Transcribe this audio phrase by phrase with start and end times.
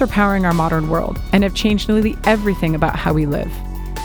[0.00, 3.52] Apps are powering our modern world and have changed nearly everything about how we live,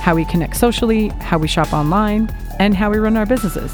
[0.01, 2.27] how we connect socially, how we shop online,
[2.59, 3.73] and how we run our businesses.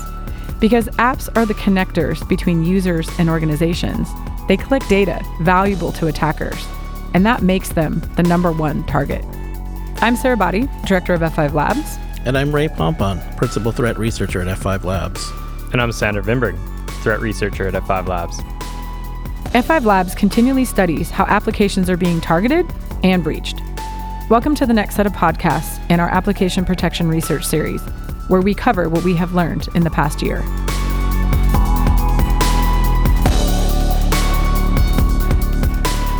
[0.59, 4.07] Because apps are the connectors between users and organizations,
[4.47, 6.63] they collect data valuable to attackers,
[7.15, 9.25] and that makes them the number one target.
[9.97, 11.97] I'm Sara Boddy, Director of F5 Labs.
[12.25, 15.27] And I'm Ray Pompon, Principal Threat Researcher at F5 Labs.
[15.73, 16.55] And I'm Sander Vinberg,
[17.01, 18.39] Threat Researcher at F5 Labs.
[19.53, 22.65] F5 Labs continually studies how applications are being targeted
[23.03, 23.59] and breached.
[24.29, 27.81] Welcome to the next set of podcasts in our Application Protection Research Series,
[28.29, 30.41] where we cover what we have learned in the past year.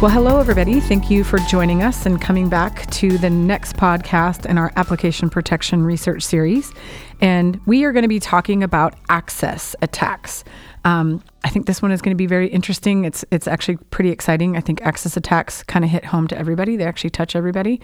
[0.02, 0.82] Well, hello, everybody.
[0.82, 5.30] Thank you for joining us and coming back to the next podcast in our Application
[5.30, 6.74] Protection Research Series.
[7.22, 10.44] And we are going to be talking about access attacks.
[10.84, 13.06] Um, I think this one is going to be very interesting.
[13.06, 14.58] It's it's actually pretty exciting.
[14.58, 16.76] I think access attacks kind of hit home to everybody.
[16.76, 17.80] They actually touch everybody.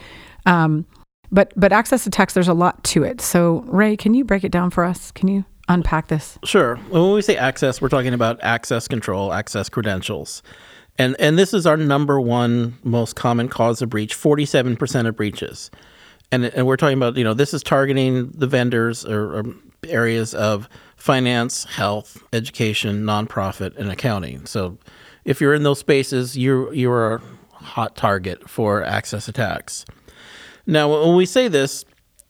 [0.46, 0.86] Um,
[1.32, 3.22] but but access attacks, there's a lot to it.
[3.22, 5.12] So Ray, can you break it down for us?
[5.12, 6.40] Can you unpack this?
[6.44, 6.78] Sure.
[6.90, 10.42] When we say access, we're talking about access control, access credentials.
[10.98, 15.70] And and this is our number one most common cause of breach, 47% of breaches.
[16.32, 19.44] And and we're talking about, you know, this is targeting the vendors or, or
[19.88, 24.46] areas of finance, health, education, nonprofit, and accounting.
[24.46, 24.78] So
[25.26, 27.22] if you're in those spaces, you're you're a
[27.54, 29.86] hot target for access attacks.
[30.66, 31.86] Now, when we say this,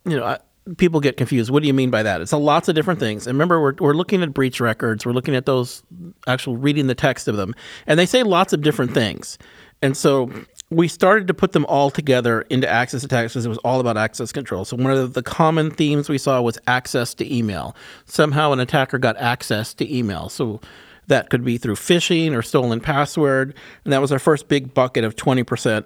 [0.06, 0.38] you know,
[0.78, 1.50] people get confused.
[1.50, 2.22] What do you mean by that?
[2.22, 3.26] It's a lots of different things.
[3.26, 5.06] And remember, we're, we're looking at breach records.
[5.06, 5.82] We're looking at those,
[6.28, 7.56] actual reading the text of them.
[7.88, 9.38] And they say lots of different things.
[9.82, 10.30] And so
[10.70, 13.96] we started to put them all together into access attacks because it was all about
[13.96, 14.66] access control.
[14.66, 17.76] So one of the common themes we saw was access to email.
[18.06, 20.28] Somehow an attacker got access to email.
[20.28, 20.60] So
[21.08, 23.56] that could be through phishing or stolen password.
[23.86, 25.86] And that was our first big bucket of 20%.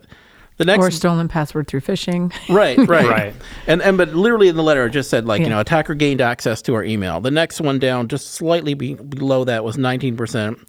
[0.58, 2.32] The next, or stolen password through phishing.
[2.50, 3.34] Right, right, right.
[3.66, 5.46] And and but literally in the letter it just said like yeah.
[5.46, 7.20] you know attacker gained access to our email.
[7.20, 10.60] The next one down, just slightly be, below that, was nineteen percent,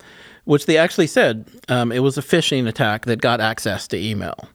[0.45, 4.49] which they actually said um, it was a phishing attack that got access to email.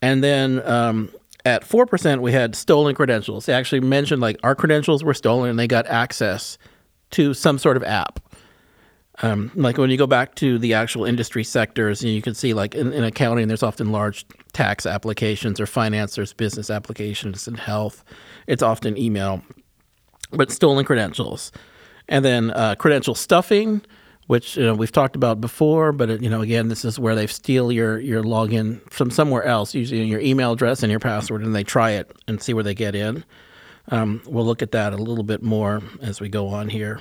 [0.00, 1.10] And then um,
[1.44, 3.46] at four percent we had stolen credentials.
[3.46, 6.58] They actually mentioned like our credentials were stolen and they got access
[7.10, 8.20] to some sort of app.
[9.22, 12.74] Um, like when you go back to the actual industry sectors, you can see like
[12.74, 18.02] in, in, accounting, there's often large tax applications, or finance, there's business applications, and health,
[18.48, 19.40] it's often email,
[20.32, 21.52] but stolen credentials,
[22.08, 23.82] and then uh, credential stuffing,
[24.26, 27.14] which you know we've talked about before, but it, you know again, this is where
[27.14, 31.42] they steal your your login from somewhere else, usually your email address and your password,
[31.42, 33.24] and they try it and see where they get in.
[33.88, 37.00] Um, we'll look at that a little bit more as we go on here.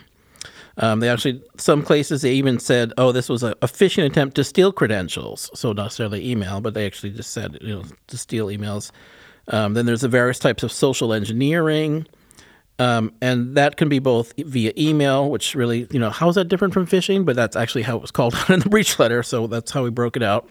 [0.78, 4.36] Um, they actually, some places they even said, "Oh, this was a, a, phishing attempt
[4.36, 8.18] to steal credentials." So not necessarily email, but they actually just said, you know, to
[8.18, 8.92] steal emails.
[9.50, 12.08] Um, then there's the various types of social engineering,
[12.80, 16.46] um, and that can be both via email, which really, you know, how is that
[16.46, 17.26] different from phishing?
[17.26, 19.84] But that's actually how it was called out in the breach letter, so that's how
[19.84, 20.50] we broke it out.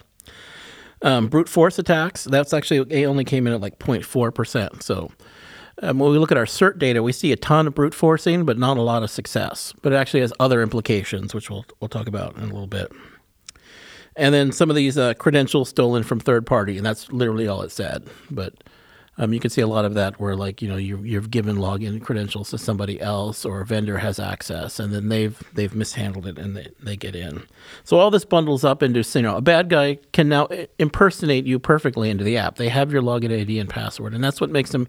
[1.03, 5.11] Um, brute force attacks, that's actually it only came in at like 0.4 percent, so
[5.83, 8.45] um, when we look at our CERT data, we see a ton of brute forcing,
[8.45, 9.75] but not a lot of success.
[9.83, 12.93] But it actually has other implications, which we'll we'll talk about in a little bit.
[14.15, 17.63] And then some of these uh, credentials stolen from third party, and that's literally all
[17.63, 18.07] it said.
[18.31, 18.55] But
[19.23, 21.57] um, you can see a lot of that where, like, you know, you, you've given
[21.57, 26.27] login credentials to somebody else, or a vendor has access, and then they've they've mishandled
[26.27, 27.45] it, and they, they get in.
[27.85, 30.49] So all this bundles up into, you know, a bad guy can now
[30.81, 32.57] impersonate you perfectly into the app.
[32.57, 34.89] They have your login ID and password, and that's what makes them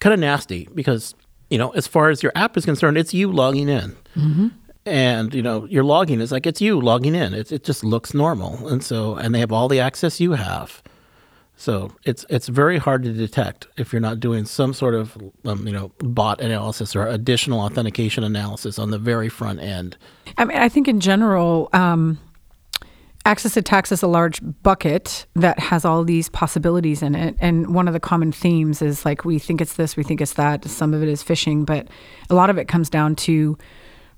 [0.00, 1.14] kind of nasty because
[1.48, 3.96] you know as far as your app is concerned, it's you logging in.
[4.16, 4.48] Mm-hmm.
[4.84, 7.34] And you know your logging is like it's you logging in.
[7.34, 10.82] It it just looks normal, and so and they have all the access you have.
[11.60, 15.66] So it's it's very hard to detect if you're not doing some sort of um,
[15.66, 19.98] you know bot analysis or additional authentication analysis on the very front end.
[20.38, 22.18] I mean, I think in general, um,
[23.26, 27.36] Access attacks is a large bucket that has all these possibilities in it.
[27.38, 30.32] And one of the common themes is like we think it's this, we think it's
[30.34, 30.64] that.
[30.64, 31.88] Some of it is phishing, but
[32.30, 33.58] a lot of it comes down to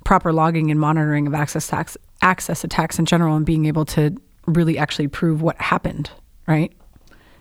[0.04, 4.14] proper logging and monitoring of access attacks, access attacks in general, and being able to
[4.46, 6.08] really actually prove what happened,
[6.46, 6.72] right?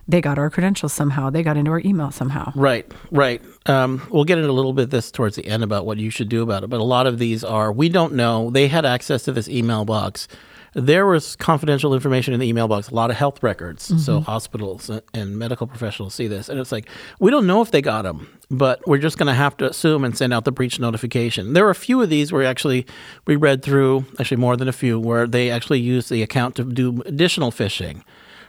[0.08, 1.30] They got our credentials somehow.
[1.30, 2.52] They got into our email somehow.
[2.56, 3.42] Right, right.
[3.66, 6.30] Um, we'll get into a little bit this towards the end about what you should
[6.30, 6.70] do about it.
[6.70, 8.50] But a lot of these are we don't know.
[8.50, 10.28] They had access to this email box
[10.74, 13.90] there was confidential information in the email box, a lot of health records.
[13.90, 14.00] Mm-hmm.
[14.00, 16.48] So hospitals and medical professionals see this.
[16.48, 16.88] And it's like,
[17.20, 20.06] we don't know if they got them, but we're just going to have to assume
[20.06, 21.54] and send out the breach notification.
[21.54, 22.86] There were a few of these where actually
[23.28, 26.64] we read through, actually more than a few, where they actually used the account to
[26.64, 28.04] do additional phishing.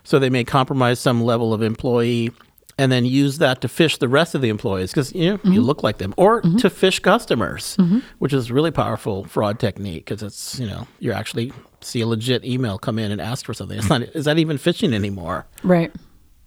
[0.04, 2.32] So they may compromise some level of employee
[2.78, 5.52] and then use that to phish the rest of the employees because you know Mm-hmm.
[5.52, 7.76] you look like them, or to phish customers,
[8.18, 11.52] which is really powerful fraud technique because it's you know you actually
[11.82, 13.78] see a legit email come in and ask for something.
[13.78, 15.46] It's not is that even phishing anymore?
[15.62, 15.92] Right.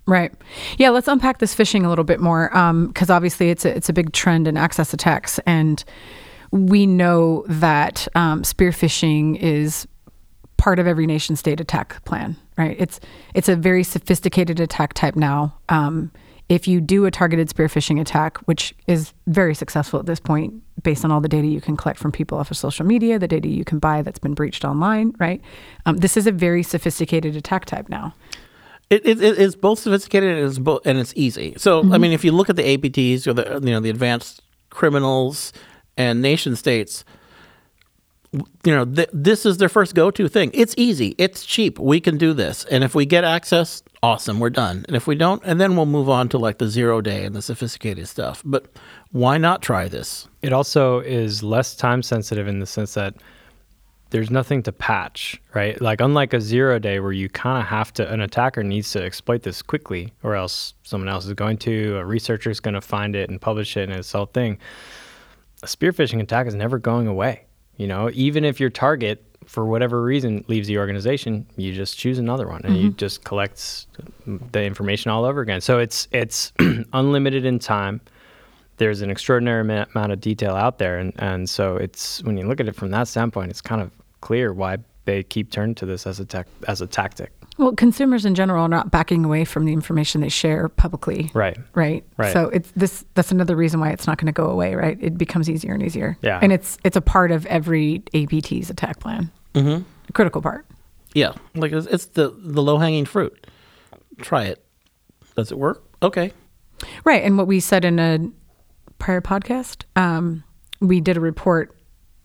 [0.07, 0.31] Right.
[0.77, 2.49] Yeah, let's unpack this phishing a little bit more
[2.87, 5.39] because obviously it's a, it's a big trend in access attacks.
[5.47, 5.83] And
[6.51, 9.87] we know that um, spear phishing is
[10.57, 12.75] part of every nation state attack plan, right?
[12.79, 12.99] It's,
[13.33, 15.57] it's a very sophisticated attack type now.
[15.69, 16.11] Um,
[16.47, 20.61] if you do a targeted spear phishing attack, which is very successful at this point,
[20.83, 23.27] based on all the data you can collect from people off of social media, the
[23.27, 25.41] data you can buy that's been breached online, right?
[25.85, 28.13] Um, this is a very sophisticated attack type now.
[28.91, 31.55] It, it, it is both sophisticated and it's both and it's easy.
[31.57, 34.43] So I mean, if you look at the APTs or the you know the advanced
[34.69, 35.51] criminals
[35.97, 37.03] and nation states,
[38.63, 40.51] you know th- this is their first go-to thing.
[40.53, 41.15] It's easy.
[41.17, 41.79] It's cheap.
[41.79, 42.65] We can do this.
[42.65, 44.39] And if we get access, awesome.
[44.39, 44.85] We're done.
[44.87, 47.35] And if we don't, and then we'll move on to like the zero day and
[47.35, 48.41] the sophisticated stuff.
[48.45, 48.67] But
[49.11, 50.27] why not try this?
[50.41, 53.15] It also is less time sensitive in the sense that
[54.11, 55.79] there's nothing to patch, right?
[55.81, 59.03] Like unlike a zero day where you kind of have to, an attacker needs to
[59.03, 62.81] exploit this quickly, or else someone else is going to, a researcher is going to
[62.81, 64.57] find it and publish it, and it's whole thing.
[65.63, 67.45] A spear phishing attack is never going away.
[67.77, 72.19] You know, even if your target, for whatever reason, leaves the organization, you just choose
[72.19, 72.97] another one, and you mm-hmm.
[72.97, 73.87] just collect
[74.25, 75.61] the information all over again.
[75.61, 76.53] So it's it's
[76.93, 78.01] unlimited in time.
[78.77, 82.59] There's an extraordinary amount of detail out there and, and so it's when you look
[82.59, 83.89] at it from that standpoint it's kind of
[84.19, 88.25] clear why they keep turning to this as a tech as a tactic Well, consumers
[88.25, 91.31] in general are not backing away from the information they share publicly.
[91.33, 92.03] right Right.
[92.17, 92.33] Right.
[92.33, 94.97] So it's this that's another reason why it's not going to go away, right?
[95.01, 96.17] It becomes easier and easier.
[96.21, 96.39] Yeah.
[96.41, 99.31] And it's it's a part of every APT's attack plan.
[99.53, 99.83] Mm-hmm.
[100.09, 100.65] A critical part.
[101.13, 103.47] Yeah, like it's, it's the the low hanging fruit.
[104.19, 104.63] Try it.
[105.37, 105.83] Does it work?
[106.03, 106.33] Okay.
[107.05, 107.23] Right.
[107.23, 108.19] And what we said in a
[108.99, 110.43] prior podcast, um,
[110.81, 111.73] we did a report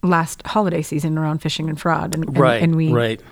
[0.02, 2.14] last holiday season around phishing and fraud.
[2.14, 2.62] And, and, Right.
[2.62, 3.22] and we right.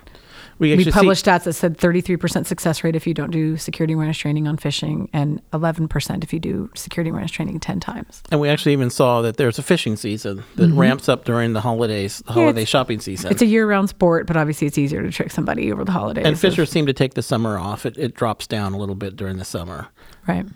[0.59, 3.57] We we actually see- published stats that said 33% success rate if you don't do
[3.57, 8.23] security awareness training on phishing and 11% if you do security awareness training 10 times.
[8.31, 10.79] And we actually even saw that there's a phishing season that mm-hmm.
[10.79, 13.31] ramps up during the holidays, the holiday shopping season.
[13.31, 16.27] It's a year-round sport, but obviously it's easier to trick somebody over the holidays.
[16.27, 17.87] and phishers seem to take the summer off.
[17.87, 19.89] It, it drops down a little bit during the summer.
[20.27, 20.47] Right.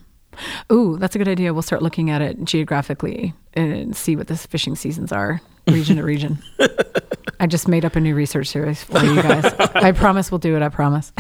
[0.70, 1.52] Ooh, that's a good idea.
[1.52, 6.02] We'll start looking at it geographically and see what the phishing seasons are, region to
[6.02, 6.42] region.
[7.42, 9.44] I just made up a new research series for you guys.
[9.74, 10.62] I promise we'll do it.
[10.62, 11.12] I promise.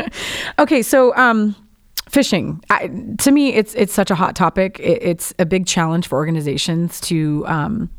[0.58, 1.56] okay, so um,
[2.10, 2.62] phishing.
[2.68, 2.88] I,
[3.20, 4.78] to me, it's it's such a hot topic.
[4.80, 7.44] It, it's a big challenge for organizations to.
[7.46, 7.90] Um,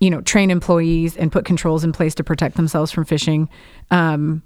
[0.00, 3.48] you know, train employees and put controls in place to protect themselves from phishing.
[3.90, 4.44] Um,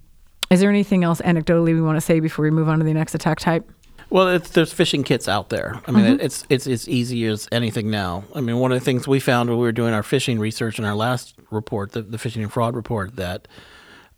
[0.51, 2.95] is there anything else anecdotally we want to say before we move on to the
[2.95, 3.71] next attack type?
[4.13, 5.81] Well, it's, there's phishing kits out there.
[5.87, 8.25] I mean, it's it's as easy as anything now.
[8.35, 10.79] I mean, one of the things we found when we were doing our phishing research
[10.79, 13.49] in our last report, the, the phishing and fraud report, that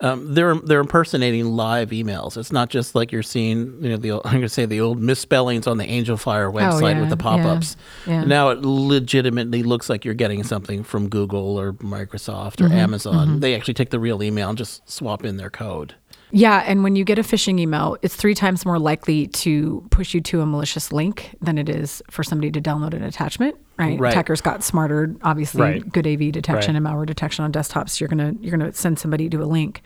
[0.00, 2.36] um, they're they're impersonating live emails.
[2.36, 4.80] It's not just like you're seeing, you know, the old- I'm going to say the
[4.80, 7.76] old misspellings on the Angelfire website yeah, with the pop-ups.
[8.04, 8.24] yeah, yeah.
[8.24, 13.38] Now it legitimately looks like you're getting something from Google or Microsoft Mm-hmm, or Amazon.
[13.40, 15.94] They actually take the real email and just swap in their code.
[16.30, 20.14] Yeah, and when you get a phishing email, it's three times more likely to push
[20.14, 23.56] you to a malicious link than it is for somebody to download an attachment.
[23.76, 23.98] Right?
[23.98, 24.12] Right.
[24.12, 25.14] Attackers got smarter.
[25.22, 25.92] Obviously, Right.
[25.92, 26.76] good AV detection Right.
[26.76, 28.00] and malware detection on desktops.
[28.00, 29.82] You're gonna you're gonna send somebody to a link.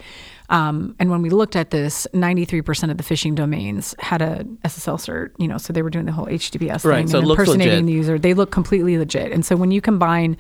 [0.51, 4.97] Um, and when we looked at this, 93% of the phishing domains had a SSL
[4.99, 5.31] cert.
[5.39, 7.87] You know, so they were doing the whole HTTPS thing so and impersonating legit.
[7.87, 8.19] the user.
[8.19, 9.33] They look completely legit.
[9.33, 10.37] And so when you combine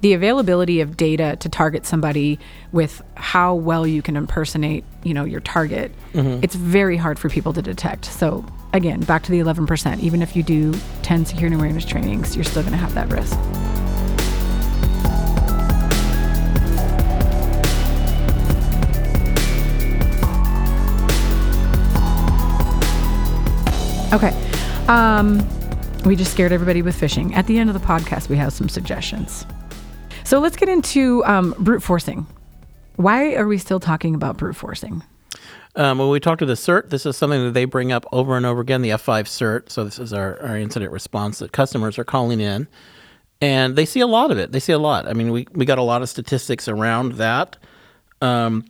[0.00, 2.38] the availability of data to target somebody
[2.72, 6.42] with how well you can impersonate, you know, your target, Mm-hmm.
[6.42, 8.04] it's very hard for people to detect.
[8.06, 12.44] So again, back to the 11%, even if you do 10 security awareness trainings, you're
[12.44, 13.36] still going to have that risk.
[24.10, 24.30] Okay.
[24.88, 25.46] Um,
[26.06, 27.34] we just scared everybody with phishing.
[27.34, 29.44] At the end of the podcast, we have some suggestions.
[30.28, 32.26] So let's get into um, brute forcing.
[32.96, 35.02] Why are we still talking about brute forcing?
[35.74, 38.36] Um, when we talk to the CERT, this is something that they bring up over
[38.36, 39.70] and over again, the F5 CERT.
[39.70, 42.68] So this is our, our incident response that customers are calling in.
[43.40, 44.52] And they see a lot of it.
[44.52, 45.08] They see a lot.
[45.08, 47.56] I mean, we, we got a lot of statistics around that.
[48.20, 48.66] Um,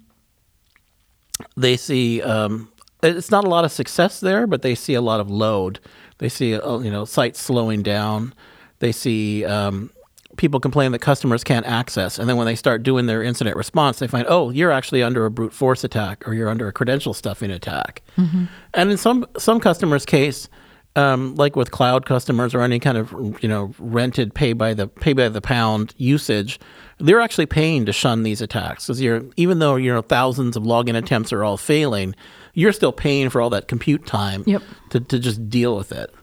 [1.57, 2.71] they see um,
[3.03, 5.81] it's not a lot of success there, but they see a lot of load.
[6.19, 8.33] They see uh, you know sites slowing down.
[8.79, 9.91] They see um,
[10.37, 13.99] people complain that customers can't access, and then when they start doing their incident response,
[13.99, 17.15] they find, oh, you're actually under a brute force attack, or you're under a credential
[17.15, 18.03] stuffing attack.
[18.17, 18.45] Mm-hmm.
[18.75, 20.49] And in some some customers' case,
[20.97, 24.87] um, like with cloud customers or any kind of you know rented pay by the
[24.89, 26.59] pay by the pound usage,
[26.99, 28.87] they're actually paying to shun these attacks.
[28.87, 32.15] Because you're even though you know thousands of login attempts are all failing,
[32.55, 34.63] you're still paying for all that compute time Yep.
[34.91, 36.15] to to just deal with it.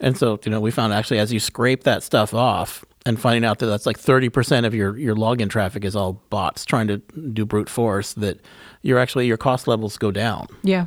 [0.00, 3.44] And so you know we found actually as you scrape that stuff off and finding
[3.44, 6.98] out that that's like 30% of your, your login traffic is all bots trying to
[7.32, 8.40] do brute force that
[8.82, 10.86] you're actually your cost levels go down Yeah.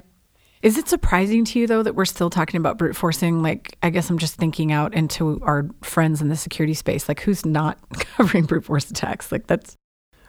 [0.61, 3.41] Is it surprising to you though that we're still talking about brute forcing?
[3.41, 7.07] Like, I guess I'm just thinking out into our friends in the security space.
[7.07, 7.77] Like, who's not
[8.17, 9.31] covering brute force attacks?
[9.31, 9.77] Like, that's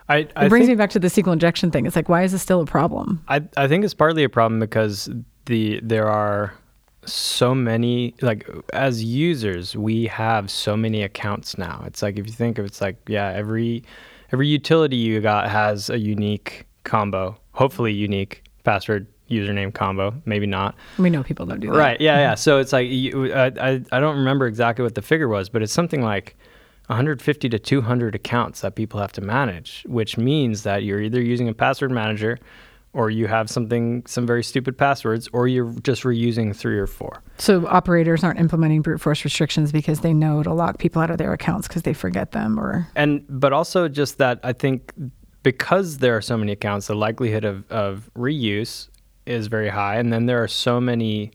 [0.09, 1.85] I, I it brings think, me back to the SQL injection thing.
[1.87, 3.25] It's like, why is this still a problem?
[3.27, 5.09] I, I think it's partly a problem because
[5.47, 6.55] the there are
[7.07, 11.83] so many like as users we have so many accounts now.
[11.87, 13.85] It's like if you think of it's like yeah every
[14.33, 17.37] every utility you got has a unique combo.
[17.53, 20.15] Hopefully unique password username combo.
[20.27, 20.75] Maybe not.
[20.99, 21.77] We know people don't do that.
[21.79, 22.01] right.
[22.01, 22.35] Yeah yeah.
[22.47, 25.63] So it's like you, I, I i don't remember exactly what the figure was but
[25.63, 26.37] it's something like
[26.89, 31.49] 150 to 200 accounts that people have to manage which means that you're either using
[31.49, 32.37] a password manager
[32.93, 37.23] or you have something some very stupid passwords or you're just reusing three or four.
[37.39, 41.19] So operators aren't implementing brute force restrictions because they know it'll lock people out of
[41.19, 44.93] their accounts because they forget them or and but also just that i think
[45.43, 48.89] because there are so many accounts the likelihood of, of reuse
[49.27, 49.97] is very high.
[49.97, 51.33] And then there are so many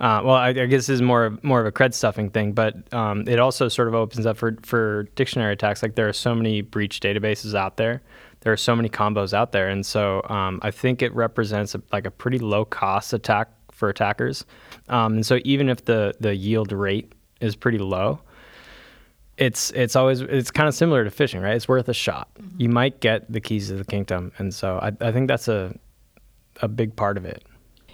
[0.00, 2.52] uh, well I, I guess this is more of, more of a cred stuffing thing
[2.52, 5.82] but um, it also sort of opens up for, for dictionary attacks.
[5.82, 8.02] Like there are so many breach databases out there
[8.42, 11.82] there are so many combos out there and so um, i think it represents a,
[11.92, 14.44] like a pretty low cost attack for attackers
[14.88, 18.20] um, and so even if the the yield rate is pretty low
[19.38, 21.56] it's it's always it's kind of similar to phishing, right?
[21.56, 22.28] It's worth a shot.
[22.58, 25.74] You might get the keys to the kingdom, and so I, I think that's a
[26.60, 27.42] a big part of it.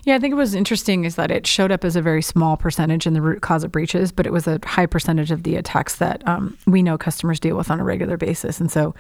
[0.09, 2.57] Yeah, I think it was interesting is that it showed up as a very small
[2.57, 5.55] percentage in the root cause of breaches, but it was a high percentage of the
[5.57, 8.59] attacks that um, we know customers deal with on a regular basis.
[8.59, 8.95] And so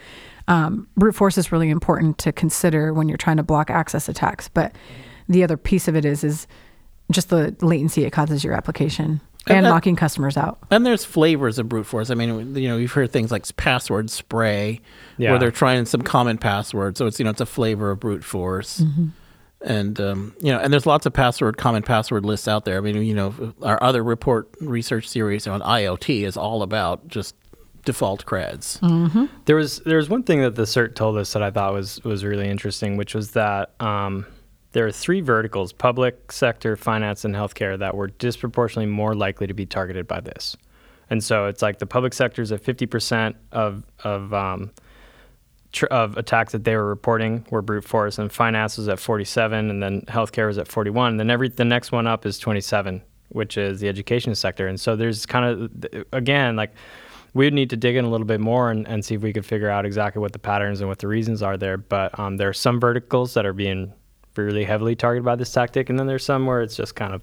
[0.48, 4.48] um, brute force is really important to consider when you're trying to block access attacks.
[4.48, 4.72] But
[5.30, 6.46] the other piece of it is is
[7.10, 10.58] just the latency it causes your application and, And that- locking customers out.
[10.70, 12.10] And there's flavors of brute force.
[12.10, 14.82] I mean, you know, you've heard things like password spray,
[15.16, 15.30] Yeah.
[15.30, 16.98] where they're trying some common password.
[16.98, 18.82] So it's you know it's a flavor of brute force.
[19.60, 22.78] And um, you know, and there's lots of password common password lists out there.
[22.78, 27.34] I mean, you know, our other report research series on IoT is all about just
[27.84, 28.78] default creds.
[29.46, 32.02] There was there was one thing that the cert told us that I thought was
[32.04, 34.26] was really interesting, which was that um,
[34.72, 39.54] there are three verticals: public sector, finance, and healthcare that were disproportionately more likely to
[39.54, 40.56] be targeted by this.
[41.10, 44.70] And so it's like the public sector is at fifty percent of of um,
[45.72, 49.24] tr- of attacks that they were reporting were brute force, and finance was at forty
[49.24, 51.16] seven, and then healthcare was at forty one.
[51.16, 54.66] Then every the next one up is twenty seven, which is the education sector.
[54.66, 56.72] And so there's kind of again like
[57.34, 59.32] we would need to dig in a little bit more and, and see if we
[59.32, 61.76] could figure out exactly what the patterns and what the reasons are there.
[61.76, 63.92] But um, there are some verticals that are being
[64.36, 67.22] really heavily targeted by this tactic, and then there's some where it's just kind of,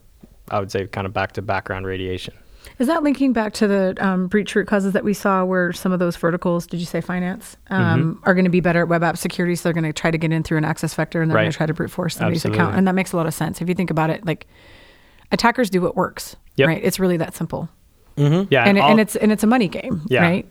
[0.52, 2.36] I would say, kind of back to background radiation.
[2.77, 5.91] Is that linking back to the um, breach root causes that we saw where some
[5.94, 8.24] of those verticals, did you say finance, um, Mm-hmm.
[8.29, 9.55] are going to be better at web app security?
[9.55, 11.51] So they're going to try to get in through an access vector and they're going
[11.51, 12.60] to try to brute force somebody's Absolutely.
[12.60, 12.77] account.
[12.77, 13.62] And that makes a lot of sense.
[13.62, 14.46] If you think about it, like
[15.32, 16.67] attackers do what works, Yep.
[16.67, 16.82] right?
[16.84, 17.70] It's really that simple.
[18.17, 20.22] Yeah, And, and, all, and it's and it's a money game, Yeah.
[20.22, 20.48] right?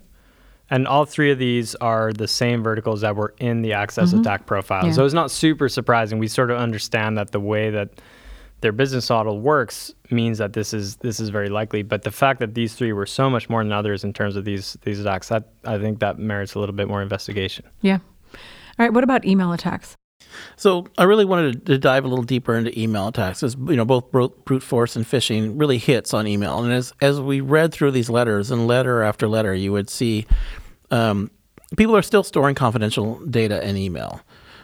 [0.70, 4.46] and all three of these are the same verticals that were in the access attack
[4.46, 4.78] profile.
[4.80, 4.88] Mm-hmm.
[4.88, 4.92] Yeah.
[4.94, 6.18] So it's not super surprising.
[6.18, 7.90] We sort of understand that the way that
[8.64, 11.82] their business model works means that this is this is very likely.
[11.82, 14.44] But the fact that these three were so much more than others in terms of
[14.44, 17.66] these these attacks, that I think that merits a little bit more investigation.
[17.82, 17.98] Yeah.
[18.32, 18.38] All
[18.78, 18.92] right.
[18.92, 19.96] What about email attacks?
[20.56, 23.84] So I really wanted to dive a little deeper into email attacks, as you know,
[23.84, 26.58] both brute force and phishing really hits on email.
[26.64, 30.26] And as as we read through these letters, and letter after letter, you would see
[30.90, 31.30] um,
[31.76, 34.22] people are still storing confidential data in email,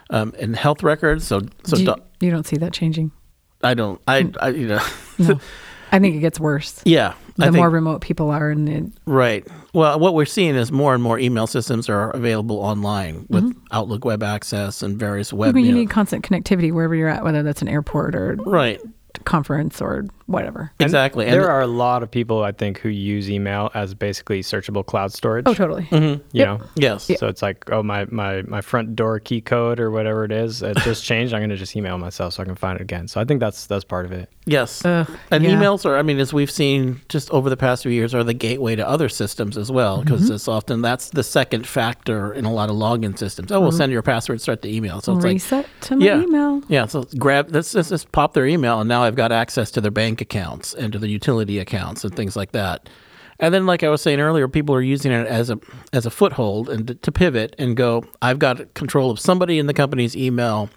[0.09, 1.27] um, and health records.
[1.27, 3.13] So so Do you, do- you don't see that changing.
[3.63, 4.37] I don't I, mm.
[4.41, 4.87] I you know
[5.19, 5.41] No.
[5.93, 6.81] I think it gets worse.
[6.85, 9.47] yeah The think, more remote people are, and it, Right.
[9.75, 13.61] Well, what we're seeing is more and more email systems are available online with mm-hmm.
[13.73, 15.49] Outlook Web Access and various web.
[15.49, 18.15] I mean, you you know- need constant connectivity wherever you're at, whether that's an airport
[18.15, 18.81] or right.
[19.25, 20.71] conference or whatever.
[20.79, 21.25] exactly.
[21.27, 24.85] And there are a lot of people I think who use email as basically searchable
[24.87, 25.45] cloud storage.
[25.47, 25.87] Oh, totally.
[25.91, 26.47] You Yep.
[26.47, 27.05] know, yes.
[27.19, 30.63] so it's like, oh my my my front door key code or whatever it is,
[30.63, 31.35] it just changed.
[31.35, 33.09] I'm gonna just email myself so I can find it again.
[33.09, 34.29] So I think that's that's part of it.
[34.47, 34.85] Yes.
[34.85, 35.51] Ugh, and yeah.
[35.51, 38.35] emails are, I mean, as we've seen just over the past few years, are the
[38.35, 40.35] gateway to other systems as well, because Mm-hmm.
[40.35, 43.53] it's often that's the second factor in a lot of login systems.
[43.53, 45.01] Oh, we'll send your password straight to email.
[45.01, 46.63] So it's like, Reset to my yeah, email.
[46.69, 46.87] yeah.
[46.87, 49.91] So grab let's just, just pop their email, and now I've got access to their
[49.91, 52.89] bank accounts and to the utility accounts and things like that.
[53.39, 55.59] And then, like I was saying earlier, people are using it as a
[55.93, 58.05] as a foothold and to, to pivot and go.
[58.21, 60.69] I've got control of somebody in the company's email.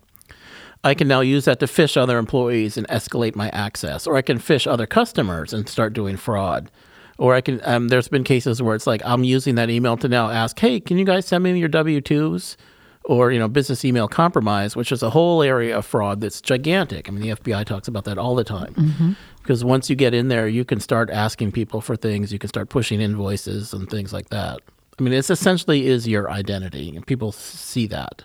[0.86, 4.22] I can now use that to phish other employees and escalate my access, or I
[4.22, 6.72] can phish other customers and start doing fraud.
[7.18, 7.62] Or I can.
[7.64, 10.80] Um, there's been cases where it's like I'm using that email to now ask, "Hey,
[10.80, 12.58] can you guys send me your W twos?"
[13.06, 17.10] Or you know, business email compromise, which is a whole area of fraud that's gigantic.
[17.10, 18.74] I mean, the FBI talks about that all the time.
[18.76, 19.12] Mm-hmm.
[19.42, 22.32] Because once you get in there, you can start asking people for things.
[22.32, 24.62] You can start pushing invoices and things like that.
[24.98, 28.24] I mean, it's essentially is your identity, and people see that,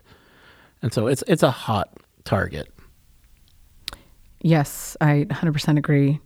[0.82, 1.90] and so it's it's a hot
[2.24, 2.72] target.
[4.40, 6.20] Yes, I 100% agree.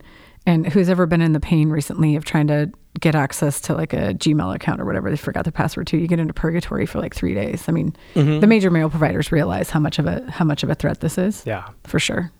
[0.45, 3.93] And who's ever been in the pain recently of trying to get access to like
[3.93, 6.99] a Gmail account or whatever they forgot the password to, you get into purgatory for
[6.99, 7.65] like three days.
[7.67, 10.75] I mean, the major mail providers realize how much of a how much of a
[10.75, 11.43] threat this is.
[11.45, 11.67] Yeah.
[11.83, 12.31] for sure.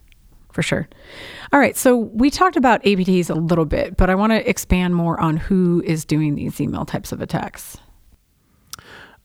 [0.51, 0.87] For sure.
[1.51, 1.75] All right.
[1.75, 5.35] So we talked about APTs a little bit, but I want to expand more on
[5.37, 7.77] who is doing these email types of attacks.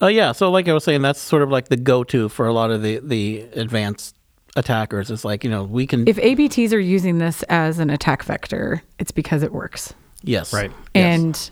[0.00, 2.52] Uh, yeah, so like I was saying, that's sort of like the go-to for a
[2.52, 4.16] lot of the the advanced
[4.56, 5.10] attackers.
[5.10, 8.82] It's like you know we can If APTs are using this as an attack vector,
[8.98, 9.94] it's because it works.
[10.22, 10.70] Yes Right.
[10.94, 11.18] yes.
[11.20, 11.50] And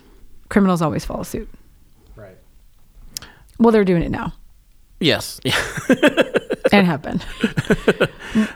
[0.49, 1.49] criminals always follow suit.
[2.15, 2.37] Right.
[3.59, 4.33] Well, they're doing it now
[4.99, 5.55] yes yeah.
[6.71, 7.21] and have been.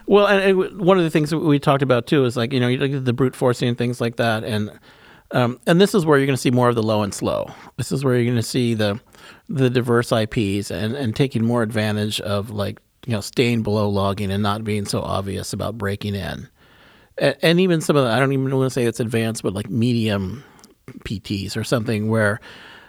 [0.05, 2.51] Well, and, and w- one of the things that we talked about too is like
[2.53, 4.69] you know you look at the brute forcing and things like that, and
[5.31, 7.49] um, and this is where you're going to see more of the low and slow.
[7.77, 8.99] This is where you're going to see the
[9.49, 14.29] the diverse IPs and and taking more advantage of like you know staying below logging
[14.29, 16.47] and not being so obvious about breaking in,
[17.21, 19.69] and, even some of the I don't even want to say it's advanced, but like
[19.69, 20.43] medium
[21.05, 22.39] PTs or something where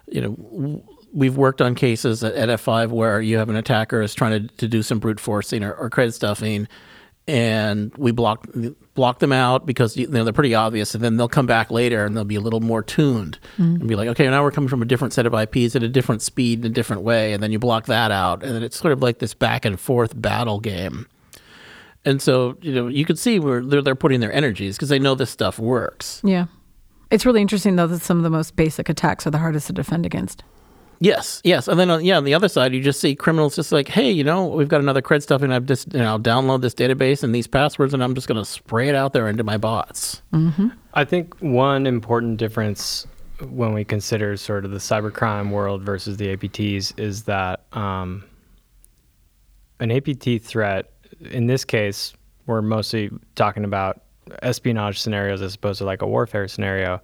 [0.07, 4.15] you know we've worked on cases at, at F5 where you have an attacker is
[4.15, 6.67] trying to, to do some brute forcing or, or credit stuffing
[7.29, 8.47] and we block
[8.95, 12.05] block them out because you know they're pretty obvious and then they'll come back later
[12.05, 13.77] and they'll be a little more tuned mm-hmm.
[13.77, 15.89] and be like okay now we're coming from a different set of IPs at a
[15.89, 18.77] different speed in a different way and then you block that out and then it's
[18.77, 21.07] sort of like this back and forth battle game
[22.05, 24.99] and so you know you can see where they're, they're putting their energies because they
[24.99, 26.47] know this stuff works Yeah.
[27.13, 29.75] It's really interesting, though, that some of the most basic attacks are the hardest to
[29.75, 30.43] defend against.
[30.99, 33.71] Yes, yes, and then on, yeah, on the other side, you just see criminals just
[33.71, 36.19] like, hey, you know, we've got another cred stuff, and I've just, you know, I'll
[36.19, 39.29] download this database and these passwords, and I'm just going to spray it out there
[39.29, 40.23] into my bots.
[40.95, 43.07] I think one important difference
[43.47, 48.25] when we consider sort of the cybercrime world versus the APTs is that um,
[49.81, 50.91] an APT threat,
[51.31, 52.13] in this case,
[52.47, 54.03] we're mostly talking about
[54.43, 57.01] espionage scenarios as opposed to like a warfare scenario.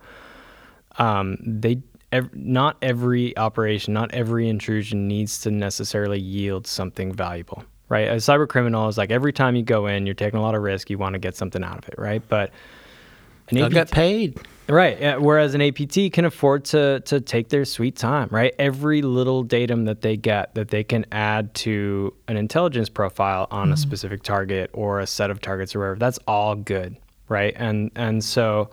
[0.99, 7.65] Um, they ev- not every operation, not every intrusion needs to necessarily yield something valuable,
[7.89, 8.09] right?
[8.09, 10.63] A cyber criminal is like every time you go in, you're taking a lot of
[10.63, 12.23] risk, you want to get something out of it, right?
[12.29, 12.51] But
[13.51, 14.41] an I APT got paid.
[14.69, 15.01] Right.
[15.01, 18.55] yeah, Whereas an APT can afford to to take their sweet time, right?
[18.59, 23.71] Every little datum that they get that they can add to an intelligence profile on
[23.71, 23.77] a mm-hmm.
[23.77, 26.97] specific target or a set of targets or whatever, that's all good,
[27.29, 27.55] right?
[27.57, 28.71] And and so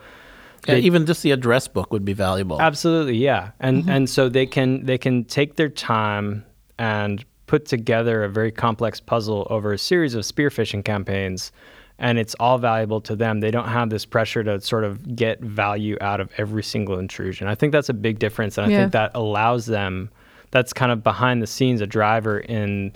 [0.67, 2.61] Yeah, even just the address book would be valuable.
[2.61, 3.51] Absolutely, yeah.
[3.61, 3.91] And mm-hmm.
[3.91, 6.43] and so they can they can take their time
[6.77, 11.53] and put together a very complex puzzle over a series of spear phishing campaigns
[11.99, 13.39] and it's all valuable to them.
[13.39, 17.47] They don't have this pressure to sort of get value out of every single intrusion.
[17.47, 18.79] I think that's a big difference and I Yeah.
[18.81, 20.09] think that allows them
[20.51, 22.91] that's kind of behind the scenes a driver in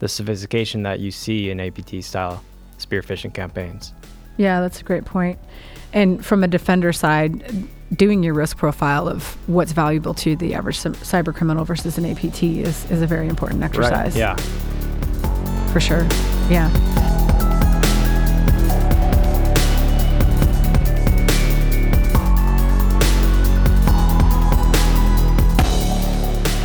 [0.00, 2.42] the sophistication that you see in APT style
[2.78, 3.92] spear phishing campaigns.
[4.36, 5.38] Yeah, that's a great point.
[5.92, 7.42] And from a defender side,
[7.96, 12.06] doing your risk profile of what's valuable to the average cy- cyber criminal versus an
[12.06, 14.14] APT is, is a very important exercise.
[14.14, 14.16] Right.
[14.16, 14.36] Yeah.
[15.72, 16.06] For sure.
[16.48, 16.70] Yeah.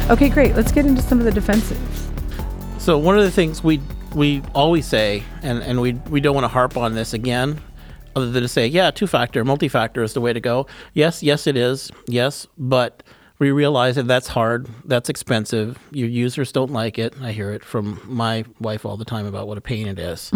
[0.10, 0.56] Okay, great.
[0.56, 2.02] Let's get into some of the defensives.
[2.80, 3.82] So one of the things we
[4.13, 7.60] we always say, and, and we we don't want to harp on this again,
[8.15, 10.68] other than to say, yeah, two factor, multi factor is the way to go.
[10.94, 11.91] Yes, yes, it is.
[12.08, 13.02] Yes, but
[13.39, 15.78] we realize that that's hard, that's expensive.
[15.91, 17.15] Your users don't like it.
[17.22, 20.32] I hear it from my wife all the time about what a pain it is.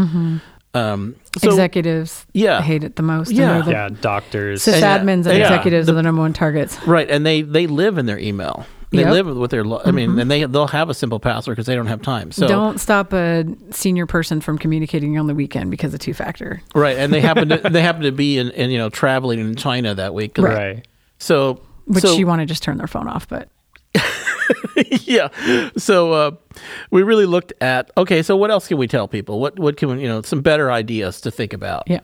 [0.73, 2.61] Um, so, Executives Yeah.
[2.61, 3.31] hate it the most.
[3.31, 3.53] Yeah.
[3.53, 4.63] they're the- yeah, doctors.
[4.65, 6.81] Sysadmins and yeah, executives the- are the number one targets.
[6.87, 8.65] right, and they they live in their email.
[8.91, 9.05] They Yep.
[9.07, 9.13] Mm-hmm.
[9.27, 9.63] live with their.
[9.63, 12.31] Lo- I mean, and they they'll have a simple password because they don't have time.
[12.31, 16.61] So Don't stop a senior person from communicating on the weekend because of two factor.
[16.73, 19.55] right, and they happen to they happen to be in, in you know traveling in
[19.55, 20.33] China that week.
[20.33, 20.87] 'cause- right.
[21.19, 23.49] So Which so, you want to just turn their phone off, but
[25.03, 25.29] yeah.
[25.77, 26.31] So uh,
[26.89, 28.23] we really looked at okay.
[28.23, 29.39] So what else can we tell people?
[29.39, 31.83] What what can we, you know some better ideas to think about?
[31.87, 31.99] yeah.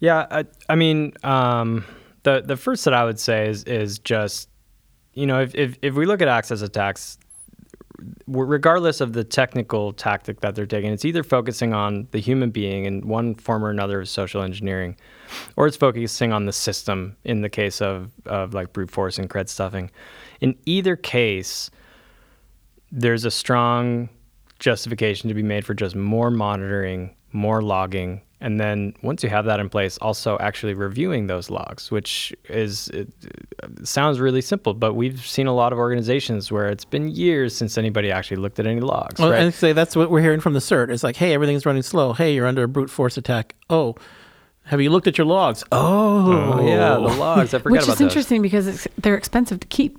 [0.00, 1.84] Yeah, I, I mean, um,
[2.24, 4.48] the the first that I would say is is just,
[5.14, 7.18] you know, if if, if we look at access attacks,
[8.26, 12.84] regardless of the technical tactic that they're taking, it's either focusing on the human being
[12.84, 14.96] in one form or another of social engineering,
[15.56, 19.30] or it's focusing on the system in the case of of like brute force and
[19.30, 19.90] cred stuffing.
[20.40, 21.70] In either case,
[22.90, 24.08] there's a strong
[24.58, 29.46] justification to be made for just more monitoring, more logging, and then once you have
[29.46, 34.74] that in place, also actually reviewing those logs, which is it, it sounds really simple,
[34.74, 38.58] but we've seen a lot of organizations where it's been years since anybody actually looked
[38.58, 39.18] at any logs.
[39.18, 39.42] Well, right?
[39.42, 40.90] and say that's what we're hearing from the CERT.
[40.90, 42.12] It's like, hey, everything's running slow.
[42.12, 43.54] Hey, you're under a brute force attack.
[43.70, 43.94] Oh,
[44.64, 45.64] have you looked at your logs?
[45.72, 47.54] Oh, oh yeah, the logs.
[47.54, 48.00] I forgot Which about is those.
[48.02, 49.96] interesting because it's, they're expensive to keep.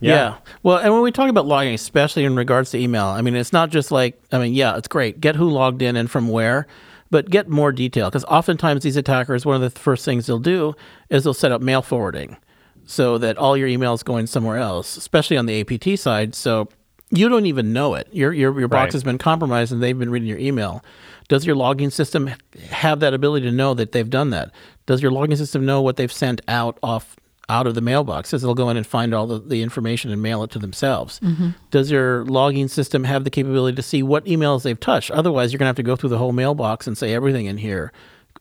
[0.00, 0.38] Yeah.
[0.64, 3.52] Well, and when we talk about logging, especially in regards to email, I mean, it's
[3.52, 5.20] not just like, I mean, yeah, it's great.
[5.20, 6.66] Get who logged in and from where,
[7.10, 10.74] but get more detail because oftentimes these attackers, one of the first things they'll do
[11.10, 12.36] is they'll set up mail forwarding
[12.84, 16.34] so that all your email is going somewhere else, especially on the APT side.
[16.34, 16.68] So
[17.10, 18.08] you don't even know it.
[18.12, 18.92] Your your your box Right.
[18.94, 20.84] has been compromised and they've been reading your email.
[21.28, 22.30] Does your logging system
[22.70, 24.50] have that ability to know that they've done that?
[24.86, 27.16] Does your logging system know what they've sent out off
[27.48, 28.30] out of the mailbox?
[28.30, 31.20] Because they'll go in and find all the, the information and mail it to themselves.
[31.20, 31.50] Mm-hmm.
[31.70, 35.10] Does your logging system have the capability to see what emails they've touched?
[35.10, 37.58] Otherwise, you're going to have to go through the whole mailbox and say everything in
[37.58, 37.92] here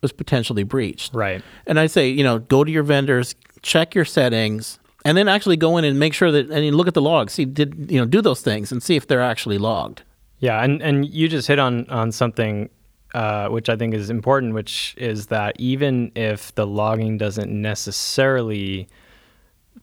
[0.02, 1.13] was potentially breached.
[1.13, 1.41] Right.
[1.65, 5.58] And I say, you know, go to your vendors, check your settings, and then actually
[5.58, 8.00] go in and make sure that and you look at the logs, see did you
[8.00, 10.04] know do those things and see if they're actually logged.
[10.39, 12.70] Yeah, and, and you just hit on on something
[13.15, 18.89] uh, which I think is important, which is that even if the logging doesn't necessarily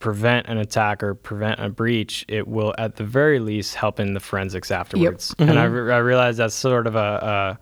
[0.01, 4.13] prevent an attack or prevent a breach, it will at the very least help in
[4.13, 5.35] the forensics afterwards.
[5.39, 7.59] And I, re- I realize that's sort of a,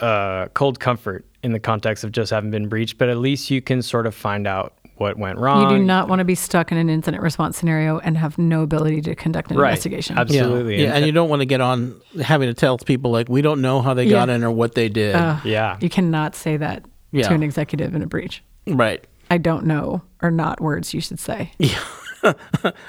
[0.00, 3.50] a, a cold comfort in the context of just having been breached, but at least
[3.50, 5.70] you can sort of find out what went wrong.
[5.70, 8.62] You do not want to be stuck in an incident response scenario and have no
[8.62, 9.70] ability to conduct an Right.
[9.70, 10.16] investigation.
[10.16, 10.48] Absolutely.
[10.48, 10.80] Absolutely.
[10.82, 13.42] Yeah, And- and you don't want to get on having to tell people like we
[13.42, 15.14] don't know how they got in or what they did.
[15.14, 15.76] Uh, Yeah.
[15.80, 17.28] You cannot say that Yeah.
[17.28, 18.42] to an executive in a breach.
[18.66, 19.04] right.
[19.30, 21.52] I don't know are not words you should say.
[21.58, 22.32] Yeah.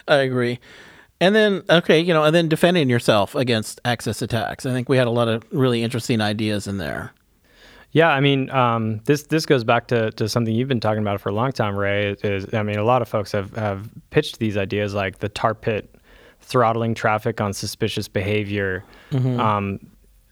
[0.08, 0.60] I agree.
[1.19, 4.65] And then okay, you know, and then defending yourself against access attacks.
[4.65, 7.12] I think we had a lot of really interesting ideas in there.
[7.93, 11.21] Yeah, I mean, um, this this goes back to, to something you've been talking about
[11.21, 12.15] for a long time, Ray.
[12.23, 15.53] Is, I mean, a lot of folks have, have pitched these ideas like the tar
[15.53, 15.93] pit,
[16.41, 19.79] throttling traffic on suspicious behavior, um,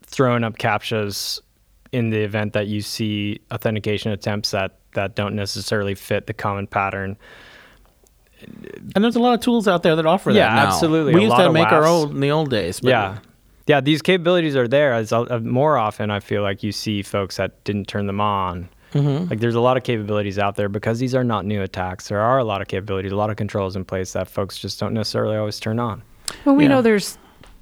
[0.08, 1.40] throwing up captchas
[1.92, 6.66] in the event that you see authentication attempts that that don't necessarily fit the common
[6.66, 7.16] pattern.
[8.96, 10.68] And there's a lot of tools out there that offer Yeah, that now.
[10.74, 11.14] absolutely.
[11.14, 11.88] We A used to make our WAFs.
[12.06, 12.80] own in the old days.
[12.80, 13.18] But yeah.
[13.72, 14.92] Yeah, these capabilities are there.
[14.92, 18.68] As uh, more often, I feel like you see folks that didn't turn them on.
[18.92, 19.30] Mm-hmm.
[19.30, 22.10] Like there's a lot of capabilities out there because these are not new attacks.
[22.10, 24.78] There are a lot of capabilities, a lot of controls in place that folks just
[24.78, 26.04] don't necessarily always turn on.
[26.44, 26.70] Well, we Yeah.
[26.72, 27.18] know there's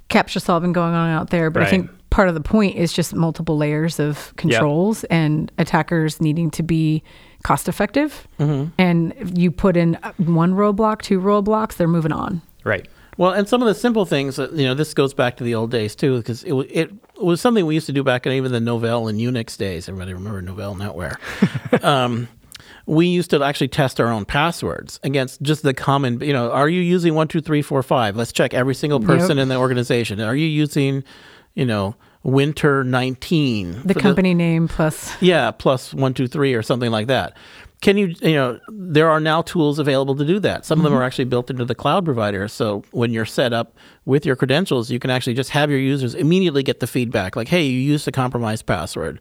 [0.08, 3.14] captcha solving going on out there, but I think part of the point is just
[3.14, 7.04] multiple layers of controls and attackers needing to be
[7.44, 8.26] cost effective.
[8.40, 8.70] Mm-hmm.
[8.78, 12.42] And you put in uh, one roadblock, two roadblocks, they're moving on.
[12.64, 12.88] Right.
[13.20, 15.70] Well, and some of the simple things, you know, this goes back to the old
[15.70, 18.60] days too, because it, it was something we used to do back in even the
[18.60, 19.90] Novell and Unix days.
[19.90, 21.84] Everybody remember Novell NetWare?
[21.84, 22.28] um,
[22.86, 26.66] we used to actually test our own passwords against just the common, you know, are
[26.66, 28.16] you using one, two, three, four, five?
[28.16, 30.18] Let's check every single person in the organization.
[30.22, 31.04] Are you using,
[31.54, 33.82] you know, Winter 19?
[33.84, 37.36] The company name plus yeah, plus one, two, three, or something like that.
[37.80, 40.66] Can you, you know, there are now tools available to do that.
[40.66, 41.00] Some of them mm-hmm.
[41.00, 42.46] are actually built into the cloud provider.
[42.46, 46.14] So when you're set up with your credentials, you can actually just have your users
[46.14, 49.18] immediately get the feedback like, hey, you used a compromised password